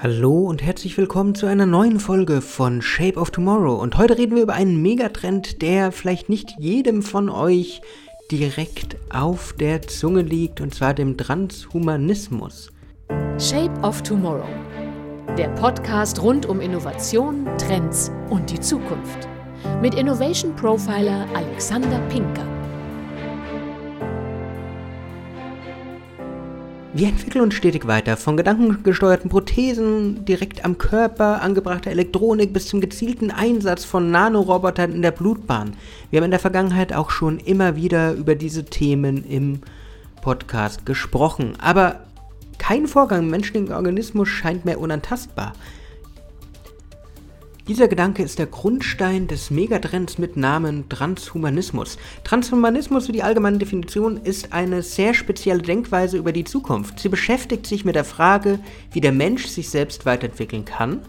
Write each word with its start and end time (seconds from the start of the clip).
Hallo 0.00 0.44
und 0.44 0.62
herzlich 0.62 0.96
willkommen 0.96 1.34
zu 1.34 1.46
einer 1.46 1.66
neuen 1.66 1.98
Folge 1.98 2.40
von 2.40 2.82
Shape 2.82 3.18
of 3.18 3.32
Tomorrow. 3.32 3.82
Und 3.82 3.98
heute 3.98 4.16
reden 4.16 4.36
wir 4.36 4.44
über 4.44 4.52
einen 4.52 4.80
Megatrend, 4.80 5.60
der 5.60 5.90
vielleicht 5.90 6.28
nicht 6.28 6.54
jedem 6.56 7.02
von 7.02 7.28
euch 7.28 7.80
direkt 8.30 8.96
auf 9.10 9.54
der 9.54 9.82
Zunge 9.82 10.22
liegt, 10.22 10.60
und 10.60 10.72
zwar 10.72 10.94
dem 10.94 11.16
Transhumanismus. 11.16 12.70
Shape 13.40 13.74
of 13.82 14.00
Tomorrow. 14.02 14.46
Der 15.36 15.48
Podcast 15.56 16.22
rund 16.22 16.46
um 16.46 16.60
Innovation, 16.60 17.44
Trends 17.58 18.12
und 18.30 18.50
die 18.50 18.60
Zukunft. 18.60 19.26
Mit 19.82 19.96
Innovation 19.96 20.54
Profiler 20.54 21.26
Alexander 21.34 21.98
Pinker. 22.08 22.57
Wir 26.98 27.06
entwickeln 27.06 27.44
uns 27.44 27.54
stetig 27.54 27.86
weiter, 27.86 28.16
von 28.16 28.36
gedankengesteuerten 28.36 29.30
Prothesen 29.30 30.24
direkt 30.24 30.64
am 30.64 30.78
Körper, 30.78 31.42
angebrachter 31.42 31.92
Elektronik 31.92 32.52
bis 32.52 32.66
zum 32.66 32.80
gezielten 32.80 33.30
Einsatz 33.30 33.84
von 33.84 34.10
Nanorobotern 34.10 34.92
in 34.92 35.02
der 35.02 35.12
Blutbahn. 35.12 35.76
Wir 36.10 36.16
haben 36.16 36.24
in 36.24 36.32
der 36.32 36.40
Vergangenheit 36.40 36.92
auch 36.92 37.10
schon 37.10 37.38
immer 37.38 37.76
wieder 37.76 38.14
über 38.14 38.34
diese 38.34 38.64
Themen 38.64 39.24
im 39.24 39.60
Podcast 40.22 40.86
gesprochen, 40.86 41.52
aber 41.60 42.00
kein 42.58 42.88
Vorgang 42.88 43.20
im 43.20 43.30
menschlichen 43.30 43.72
Organismus 43.72 44.28
scheint 44.28 44.64
mehr 44.64 44.80
unantastbar. 44.80 45.52
Dieser 47.68 47.86
Gedanke 47.86 48.22
ist 48.22 48.38
der 48.38 48.46
Grundstein 48.46 49.26
des 49.26 49.50
Megatrends 49.50 50.16
mit 50.16 50.38
Namen 50.38 50.88
Transhumanismus. 50.88 51.98
Transhumanismus, 52.24 53.08
wie 53.08 53.12
die 53.12 53.22
allgemeine 53.22 53.58
Definition, 53.58 54.16
ist 54.16 54.54
eine 54.54 54.80
sehr 54.80 55.12
spezielle 55.12 55.60
Denkweise 55.60 56.16
über 56.16 56.32
die 56.32 56.44
Zukunft. 56.44 56.98
Sie 56.98 57.10
beschäftigt 57.10 57.66
sich 57.66 57.84
mit 57.84 57.94
der 57.94 58.06
Frage, 58.06 58.58
wie 58.92 59.02
der 59.02 59.12
Mensch 59.12 59.48
sich 59.48 59.68
selbst 59.68 60.06
weiterentwickeln 60.06 60.64
kann, 60.64 61.02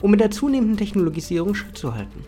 um 0.00 0.12
mit 0.12 0.20
der 0.20 0.30
zunehmenden 0.30 0.78
Technologisierung 0.78 1.54
Schritt 1.54 1.76
zu 1.76 1.94
halten. 1.94 2.24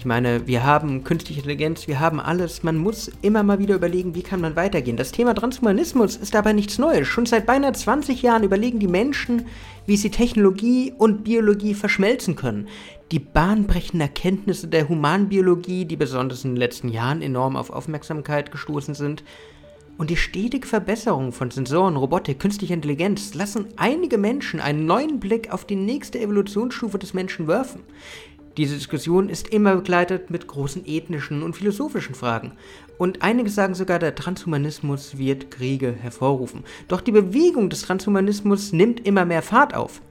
Ich 0.00 0.06
meine, 0.06 0.46
wir 0.46 0.64
haben 0.64 1.04
künstliche 1.04 1.40
Intelligenz, 1.40 1.86
wir 1.86 2.00
haben 2.00 2.20
alles. 2.20 2.62
Man 2.62 2.78
muss 2.78 3.10
immer 3.20 3.42
mal 3.42 3.58
wieder 3.58 3.74
überlegen, 3.74 4.14
wie 4.14 4.22
kann 4.22 4.40
man 4.40 4.56
weitergehen. 4.56 4.96
Das 4.96 5.12
Thema 5.12 5.34
Transhumanismus 5.34 6.16
ist 6.16 6.32
dabei 6.32 6.54
nichts 6.54 6.78
Neues. 6.78 7.06
Schon 7.06 7.26
seit 7.26 7.44
beinahe 7.44 7.74
20 7.74 8.22
Jahren 8.22 8.42
überlegen 8.42 8.78
die 8.78 8.88
Menschen, 8.88 9.44
wie 9.84 9.98
sie 9.98 10.08
Technologie 10.10 10.94
und 10.96 11.22
Biologie 11.22 11.74
verschmelzen 11.74 12.34
können. 12.34 12.66
Die 13.12 13.18
bahnbrechenden 13.18 14.00
Erkenntnisse 14.00 14.68
der 14.68 14.88
Humanbiologie, 14.88 15.84
die 15.84 15.96
besonders 15.96 16.46
in 16.46 16.52
den 16.52 16.56
letzten 16.56 16.88
Jahren 16.88 17.20
enorm 17.20 17.54
auf 17.54 17.68
Aufmerksamkeit 17.68 18.50
gestoßen 18.50 18.94
sind, 18.94 19.22
und 20.00 20.08
die 20.08 20.16
stetige 20.16 20.66
Verbesserung 20.66 21.30
von 21.30 21.50
Sensoren, 21.50 21.94
Robotik, 21.94 22.38
künstlicher 22.38 22.72
Intelligenz 22.72 23.34
lassen 23.34 23.66
einige 23.76 24.16
Menschen 24.16 24.58
einen 24.58 24.86
neuen 24.86 25.20
Blick 25.20 25.52
auf 25.52 25.66
die 25.66 25.76
nächste 25.76 26.18
Evolutionsstufe 26.18 26.98
des 26.98 27.12
Menschen 27.12 27.48
werfen. 27.48 27.82
Diese 28.56 28.74
Diskussion 28.74 29.28
ist 29.28 29.48
immer 29.48 29.76
begleitet 29.76 30.30
mit 30.30 30.46
großen 30.46 30.84
ethnischen 30.86 31.42
und 31.42 31.56
philosophischen 31.56 32.14
Fragen. 32.14 32.52
Und 32.98 33.22
einige 33.22 33.48
sagen 33.48 33.74
sogar, 33.74 33.98
der 33.98 34.14
Transhumanismus 34.14 35.16
wird 35.16 35.50
Kriege 35.50 35.92
hervorrufen. 35.92 36.64
Doch 36.88 37.00
die 37.00 37.12
Bewegung 37.12 37.70
des 37.70 37.82
Transhumanismus 37.82 38.72
nimmt 38.72 39.06
immer 39.06 39.24
mehr 39.24 39.42
Fahrt 39.42 39.74
auf. 39.74 40.02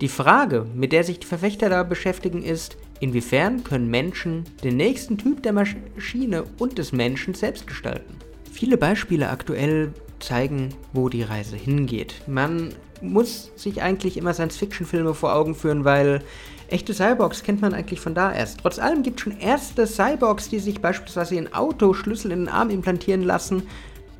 Die 0.00 0.08
Frage, 0.08 0.66
mit 0.74 0.92
der 0.92 1.04
sich 1.04 1.20
die 1.20 1.26
Verfechter 1.26 1.68
da 1.68 1.82
beschäftigen, 1.82 2.42
ist, 2.42 2.76
inwiefern 3.00 3.62
können 3.64 3.88
Menschen 3.88 4.44
den 4.64 4.76
nächsten 4.76 5.18
Typ 5.18 5.42
der 5.42 5.52
Maschine 5.52 6.44
und 6.58 6.78
des 6.78 6.92
Menschen 6.92 7.34
selbst 7.34 7.66
gestalten? 7.66 8.14
Viele 8.50 8.76
Beispiele 8.76 9.28
aktuell 9.28 9.92
zeigen, 10.22 10.70
wo 10.92 11.08
die 11.08 11.22
Reise 11.22 11.56
hingeht. 11.56 12.22
Man 12.26 12.74
muss 13.00 13.50
sich 13.56 13.82
eigentlich 13.82 14.16
immer 14.16 14.32
Science-Fiction-Filme 14.32 15.14
vor 15.14 15.34
Augen 15.34 15.54
führen, 15.54 15.84
weil 15.84 16.22
echte 16.68 16.94
Cyborgs 16.94 17.42
kennt 17.42 17.60
man 17.60 17.74
eigentlich 17.74 18.00
von 18.00 18.14
da 18.14 18.32
erst. 18.32 18.60
Trotz 18.60 18.78
allem 18.78 19.02
gibt 19.02 19.18
es 19.18 19.24
schon 19.24 19.38
erste 19.38 19.86
Cyborgs, 19.86 20.48
die 20.48 20.58
sich 20.58 20.80
beispielsweise 20.80 21.34
in 21.34 21.52
Autoschlüssel 21.52 22.30
in 22.32 22.40
den 22.40 22.48
Arm 22.48 22.70
implantieren 22.70 23.22
lassen. 23.22 23.64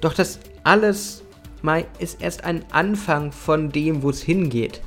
Doch 0.00 0.14
das 0.14 0.38
alles 0.62 1.22
ist 1.98 2.22
erst 2.22 2.44
ein 2.44 2.64
Anfang 2.70 3.32
von 3.32 3.72
dem, 3.72 4.02
wo 4.02 4.10
es 4.10 4.22
hingeht. 4.22 4.80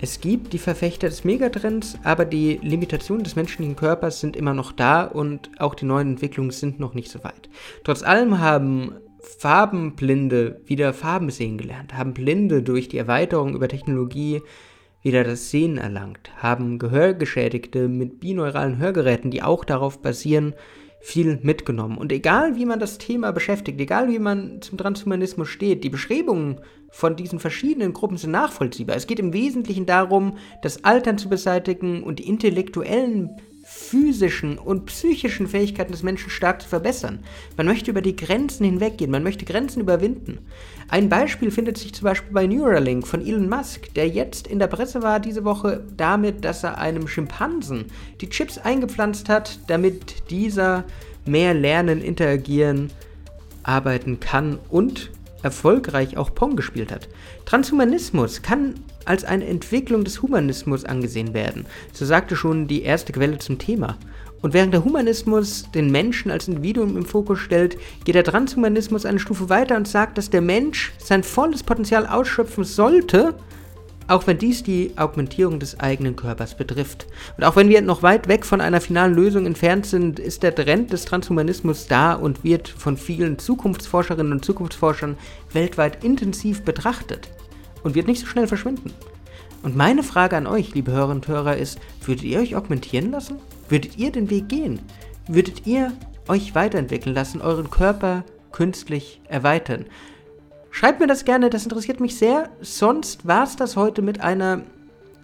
Es 0.00 0.20
gibt 0.20 0.52
die 0.52 0.58
Verfechter 0.58 1.08
des 1.08 1.24
Megatrends, 1.24 1.98
aber 2.04 2.24
die 2.24 2.58
Limitationen 2.62 3.24
des 3.24 3.34
menschlichen 3.34 3.76
Körpers 3.76 4.20
sind 4.20 4.36
immer 4.36 4.54
noch 4.54 4.72
da 4.72 5.04
und 5.04 5.50
auch 5.58 5.74
die 5.74 5.86
neuen 5.86 6.12
Entwicklungen 6.12 6.50
sind 6.50 6.80
noch 6.80 6.94
nicht 6.94 7.10
so 7.10 7.24
weit. 7.24 7.48
Trotz 7.84 8.02
allem 8.02 8.38
haben 8.38 8.94
Farbenblinde 9.38 10.60
wieder 10.64 10.92
Farben 10.92 11.30
sehen 11.30 11.58
gelernt, 11.58 11.94
haben 11.94 12.14
Blinde 12.14 12.62
durch 12.62 12.88
die 12.88 12.98
Erweiterung 12.98 13.54
über 13.54 13.68
Technologie 13.68 14.42
wieder 15.02 15.24
das 15.24 15.50
Sehen 15.50 15.78
erlangt, 15.78 16.30
haben 16.36 16.78
Gehörgeschädigte 16.78 17.88
mit 17.88 18.20
bineuralen 18.20 18.78
Hörgeräten, 18.78 19.30
die 19.30 19.42
auch 19.42 19.64
darauf 19.64 20.00
basieren, 20.00 20.54
viel 21.00 21.38
mitgenommen. 21.42 21.98
Und 21.98 22.10
egal 22.10 22.56
wie 22.56 22.66
man 22.66 22.80
das 22.80 22.98
Thema 22.98 23.30
beschäftigt, 23.30 23.80
egal 23.80 24.08
wie 24.08 24.18
man 24.18 24.60
zum 24.62 24.78
Transhumanismus 24.78 25.48
steht, 25.48 25.84
die 25.84 25.90
Beschreibungen 25.90 26.60
von 26.90 27.14
diesen 27.14 27.38
verschiedenen 27.38 27.92
Gruppen 27.92 28.16
sind 28.16 28.32
nachvollziehbar. 28.32 28.96
Es 28.96 29.06
geht 29.06 29.20
im 29.20 29.32
Wesentlichen 29.32 29.86
darum, 29.86 30.38
das 30.62 30.82
Altern 30.84 31.18
zu 31.18 31.28
beseitigen 31.28 32.02
und 32.02 32.18
die 32.18 32.28
intellektuellen 32.28 33.30
physischen 33.68 34.58
und 34.58 34.86
psychischen 34.86 35.48
Fähigkeiten 35.48 35.90
des 35.90 36.04
Menschen 36.04 36.30
stark 36.30 36.62
zu 36.62 36.68
verbessern. 36.68 37.18
Man 37.56 37.66
möchte 37.66 37.90
über 37.90 38.00
die 38.00 38.14
Grenzen 38.14 38.64
hinweggehen, 38.64 39.10
man 39.10 39.24
möchte 39.24 39.44
Grenzen 39.44 39.80
überwinden. 39.80 40.38
Ein 40.88 41.08
Beispiel 41.08 41.50
findet 41.50 41.76
sich 41.76 41.92
zum 41.92 42.04
Beispiel 42.04 42.32
bei 42.32 42.46
Neuralink 42.46 43.08
von 43.08 43.26
Elon 43.26 43.48
Musk, 43.48 43.92
der 43.94 44.08
jetzt 44.08 44.46
in 44.46 44.60
der 44.60 44.68
Presse 44.68 45.02
war 45.02 45.18
diese 45.18 45.44
Woche 45.44 45.82
damit, 45.96 46.44
dass 46.44 46.62
er 46.62 46.78
einem 46.78 47.08
Schimpansen 47.08 47.86
die 48.20 48.30
Chips 48.30 48.56
eingepflanzt 48.56 49.28
hat, 49.28 49.58
damit 49.66 50.30
dieser 50.30 50.84
mehr 51.24 51.52
lernen, 51.52 52.00
interagieren, 52.00 52.92
arbeiten 53.64 54.20
kann 54.20 54.60
und 54.68 55.10
erfolgreich 55.42 56.16
auch 56.16 56.34
Pong 56.34 56.56
gespielt 56.56 56.92
hat. 56.92 57.08
Transhumanismus 57.44 58.42
kann 58.42 58.74
als 59.04 59.24
eine 59.24 59.46
Entwicklung 59.46 60.04
des 60.04 60.22
Humanismus 60.22 60.84
angesehen 60.84 61.34
werden. 61.34 61.66
So 61.92 62.04
sagte 62.04 62.36
schon 62.36 62.66
die 62.66 62.82
erste 62.82 63.12
Quelle 63.12 63.38
zum 63.38 63.58
Thema. 63.58 63.96
Und 64.42 64.54
während 64.54 64.74
der 64.74 64.84
Humanismus 64.84 65.70
den 65.74 65.90
Menschen 65.90 66.30
als 66.30 66.46
Individuum 66.46 66.96
im 66.96 67.04
Fokus 67.04 67.38
stellt, 67.38 67.78
geht 68.04 68.14
der 68.14 68.24
Transhumanismus 68.24 69.06
eine 69.06 69.18
Stufe 69.18 69.48
weiter 69.48 69.76
und 69.76 69.88
sagt, 69.88 70.18
dass 70.18 70.30
der 70.30 70.42
Mensch 70.42 70.92
sein 70.98 71.22
volles 71.22 71.62
Potenzial 71.62 72.06
ausschöpfen 72.06 72.64
sollte, 72.64 73.34
auch 74.08 74.26
wenn 74.26 74.38
dies 74.38 74.62
die 74.62 74.92
Augmentierung 74.96 75.58
des 75.58 75.80
eigenen 75.80 76.16
Körpers 76.16 76.56
betrifft. 76.56 77.06
Und 77.36 77.44
auch 77.44 77.56
wenn 77.56 77.68
wir 77.68 77.80
noch 77.82 78.02
weit 78.02 78.28
weg 78.28 78.44
von 78.44 78.60
einer 78.60 78.80
finalen 78.80 79.14
Lösung 79.14 79.46
entfernt 79.46 79.86
sind, 79.86 80.18
ist 80.18 80.42
der 80.42 80.54
Trend 80.54 80.92
des 80.92 81.04
Transhumanismus 81.04 81.86
da 81.86 82.14
und 82.14 82.44
wird 82.44 82.68
von 82.68 82.96
vielen 82.96 83.38
Zukunftsforscherinnen 83.38 84.32
und 84.32 84.44
Zukunftsforschern 84.44 85.16
weltweit 85.52 86.04
intensiv 86.04 86.62
betrachtet 86.62 87.28
und 87.82 87.94
wird 87.94 88.06
nicht 88.06 88.20
so 88.20 88.26
schnell 88.26 88.46
verschwinden. 88.46 88.92
Und 89.62 89.76
meine 89.76 90.02
Frage 90.02 90.36
an 90.36 90.46
euch, 90.46 90.74
liebe 90.74 90.92
Hörerinnen 90.92 91.18
und 91.18 91.28
Hörer, 91.28 91.56
ist, 91.56 91.80
würdet 92.04 92.24
ihr 92.24 92.38
euch 92.38 92.54
augmentieren 92.54 93.10
lassen? 93.10 93.38
Würdet 93.68 93.98
ihr 93.98 94.12
den 94.12 94.30
Weg 94.30 94.48
gehen? 94.48 94.80
Würdet 95.26 95.66
ihr 95.66 95.92
euch 96.28 96.54
weiterentwickeln 96.54 97.14
lassen, 97.14 97.40
euren 97.40 97.70
Körper 97.70 98.24
künstlich 98.52 99.20
erweitern? 99.28 99.86
Schreibt 100.76 101.00
mir 101.00 101.06
das 101.06 101.24
gerne, 101.24 101.48
das 101.48 101.64
interessiert 101.64 102.00
mich 102.00 102.18
sehr. 102.18 102.50
Sonst 102.60 103.26
war 103.26 103.44
es 103.44 103.56
das 103.56 103.76
heute 103.76 104.02
mit 104.02 104.20
einer 104.20 104.60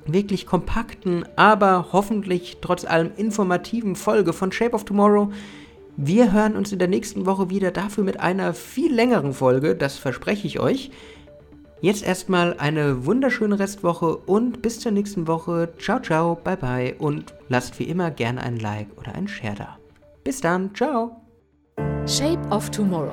wirklich 0.07 0.47
kompakten, 0.47 1.27
aber 1.37 1.89
hoffentlich 1.93 2.57
trotz 2.63 2.87
allem 2.87 3.11
informativen 3.19 3.95
Folge 3.95 4.33
von 4.33 4.51
Shape 4.51 4.73
of 4.73 4.87
Tomorrow. 4.87 5.31
Wir 5.99 6.33
hören 6.33 6.57
uns 6.57 6.73
in 6.73 6.79
der 6.79 6.89
nächsten 6.89 7.27
Woche 7.27 7.51
wieder 7.51 7.71
dafür 7.71 8.03
mit 8.03 8.19
einer 8.19 8.55
viel 8.55 8.95
längeren 8.95 9.35
Folge, 9.35 9.77
das 9.77 9.99
verspreche 9.99 10.47
ich 10.47 10.59
euch. 10.59 10.91
Jetzt 11.83 12.03
erstmal 12.03 12.57
eine 12.57 13.05
wunderschöne 13.05 13.59
Restwoche 13.59 14.17
und 14.17 14.63
bis 14.63 14.81
zur 14.81 14.93
nächsten 14.93 15.27
Woche. 15.27 15.75
Ciao, 15.79 16.01
ciao, 16.01 16.35
bye, 16.35 16.57
bye 16.57 16.95
und 16.95 17.35
lasst 17.51 17.79
wie 17.79 17.85
immer 17.85 18.11
gerne 18.11 18.43
ein 18.43 18.59
Like 18.59 18.89
oder 18.97 19.15
ein 19.15 19.29
Share 19.29 19.57
da. 19.57 19.79
Bis 20.25 20.41
dann, 20.41 20.75
ciao. 20.75 21.21
Shape 22.07 22.41
of 22.49 22.71
Tomorrow. 22.71 23.13